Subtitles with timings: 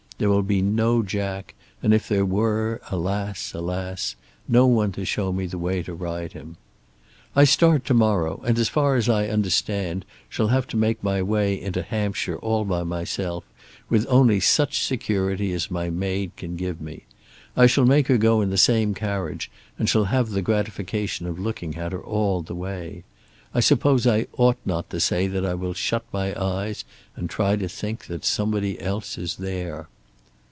[0.21, 4.15] There will be no Jack; and if there were, alas, alas,
[4.47, 6.57] no one to show me the way to ride him.
[7.35, 11.23] I start to morrow, and as far as I understand, shall have to make my
[11.23, 13.45] way into Hampshire all by myself,
[13.89, 17.05] with only such security as my maid can give me.
[17.57, 19.49] I shall make her go in the same carriage
[19.79, 23.05] and shall have the gratification of looking at her all the way.
[23.55, 27.55] I suppose I ought not to say that I will shut my eyes and try
[27.55, 29.87] to think that somebody else is there.